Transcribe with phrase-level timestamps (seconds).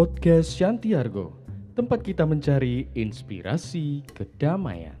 [0.00, 1.36] Podcast Shantiargo,
[1.76, 4.96] tempat kita mencari inspirasi kedamaian.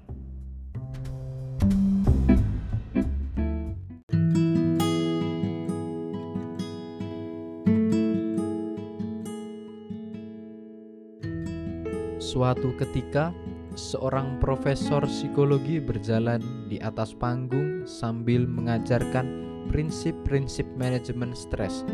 [12.20, 13.32] Suatu ketika,
[13.80, 21.84] seorang profesor psikologi berjalan di atas panggung sambil mengajarkan prinsip-prinsip manajemen stres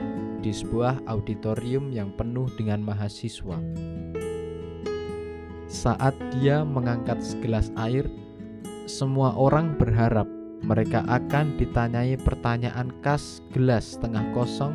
[0.44, 3.58] di sebuah auditorium yang penuh dengan mahasiswa.
[5.66, 8.06] Saat dia mengangkat segelas air,
[8.86, 10.30] semua orang berharap
[10.62, 14.72] mereka akan ditanyai pertanyaan khas gelas setengah kosong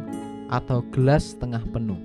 [0.51, 1.99] atau gelas setengah penuh.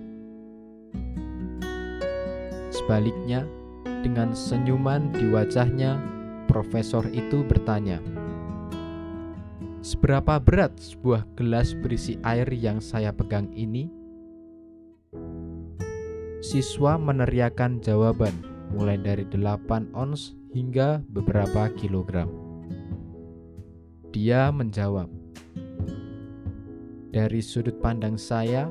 [2.70, 3.42] Sebaliknya,
[4.06, 5.98] dengan senyuman di wajahnya,
[6.46, 7.98] profesor itu bertanya,
[9.86, 13.86] Seberapa berat sebuah gelas berisi air yang saya pegang ini?
[16.42, 18.34] Siswa meneriakan jawaban
[18.74, 22.26] mulai dari 8 ons hingga beberapa kilogram.
[24.10, 25.06] Dia menjawab,
[27.14, 28.66] Dari sudut pandang saya,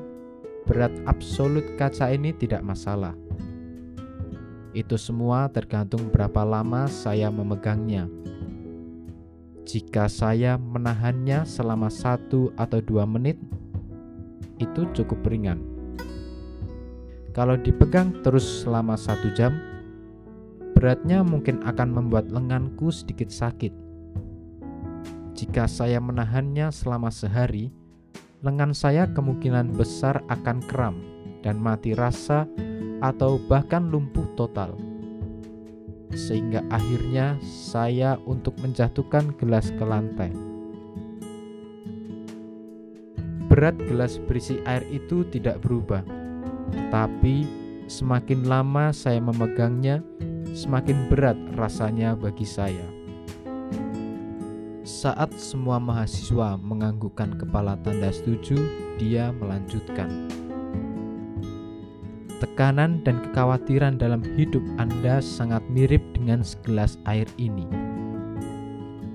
[0.68, 3.16] berat absolut kaca ini tidak masalah.
[4.76, 8.04] Itu semua tergantung berapa lama saya memegangnya
[9.66, 13.34] jika saya menahannya selama satu atau dua menit,
[14.62, 15.58] itu cukup ringan.
[17.34, 19.58] Kalau dipegang terus selama satu jam,
[20.78, 23.74] beratnya mungkin akan membuat lenganku sedikit sakit.
[25.34, 27.74] Jika saya menahannya selama sehari,
[28.46, 30.96] lengan saya kemungkinan besar akan kram
[31.42, 32.46] dan mati rasa
[33.02, 34.95] atau bahkan lumpuh total
[36.14, 40.30] sehingga akhirnya saya untuk menjatuhkan gelas ke lantai.
[43.46, 46.04] Berat gelas berisi air itu tidak berubah,
[46.70, 47.48] tetapi
[47.88, 50.04] semakin lama saya memegangnya,
[50.52, 52.84] semakin berat rasanya bagi saya.
[54.86, 58.54] Saat semua mahasiswa menganggukkan kepala tanda setuju,
[59.00, 60.45] dia melanjutkan.
[62.36, 67.64] Tekanan dan kekhawatiran dalam hidup Anda sangat mirip dengan segelas air ini.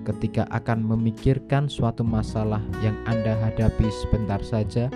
[0.02, 4.90] Ketika akan memikirkan suatu masalah yang Anda hadapi sebentar saja,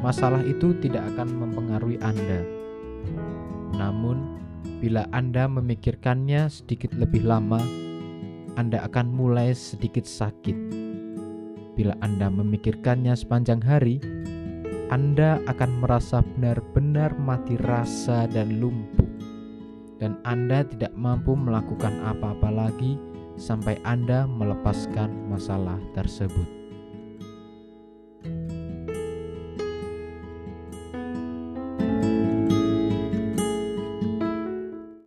[0.00, 2.40] masalah itu tidak akan mempengaruhi Anda.
[3.76, 4.40] Namun,
[4.80, 7.60] bila Anda memikirkannya sedikit lebih lama,
[8.56, 10.56] Anda akan mulai sedikit sakit.
[11.76, 14.00] Bila Anda memikirkannya sepanjang hari,
[14.90, 16.66] anda akan merasa benar-benar
[17.18, 19.08] mati rasa dan lumpuh,
[19.96, 22.98] dan Anda tidak mampu melakukan apa-apa lagi
[23.40, 26.59] sampai Anda melepaskan masalah tersebut.